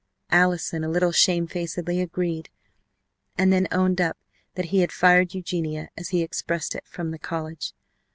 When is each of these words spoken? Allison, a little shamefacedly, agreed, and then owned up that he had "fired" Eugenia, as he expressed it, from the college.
Allison, 0.31 0.83
a 0.83 0.89
little 0.89 1.11
shamefacedly, 1.11 2.01
agreed, 2.01 2.49
and 3.37 3.53
then 3.53 3.67
owned 3.71 4.01
up 4.01 4.17
that 4.55 4.65
he 4.73 4.79
had 4.79 4.91
"fired" 4.91 5.35
Eugenia, 5.35 5.89
as 5.95 6.09
he 6.09 6.23
expressed 6.23 6.73
it, 6.73 6.87
from 6.87 7.11
the 7.11 7.19
college. 7.19 7.73